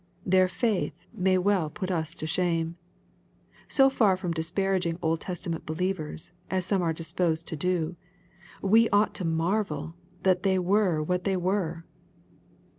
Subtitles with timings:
[0.25, 2.75] Their faith may well put us to shame.
[3.67, 7.95] So far from dis paraging Old Testament believers, as some are disposed to do,
[8.63, 9.93] we ought to marvel
[10.23, 11.85] that they were what they were.